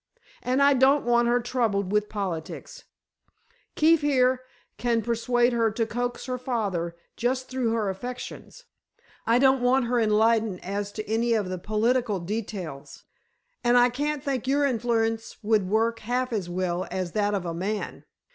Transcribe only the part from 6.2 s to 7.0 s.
her father